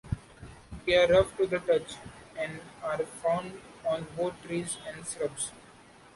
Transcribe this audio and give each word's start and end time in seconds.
They 0.87 0.97
are 0.97 1.07
rough 1.07 1.37
to 1.37 1.45
the 1.45 1.59
touch, 1.59 1.97
and 2.35 2.59
are 2.81 2.97
found 3.21 3.59
on 3.87 4.07
both 4.17 4.33
trees 4.41 4.79
and 4.87 5.05
shrubs. 5.07 5.51